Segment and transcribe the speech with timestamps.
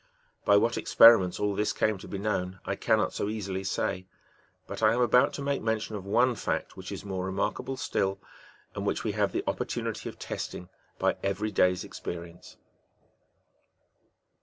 [0.45, 4.07] By what expe riments^^ all this came to be known, I cannot so easily say;
[4.65, 7.77] but I am about to make mention of one fact which is more re markable
[7.77, 8.17] still,
[8.73, 12.57] and which we have the opportunity of testing by every day's experience.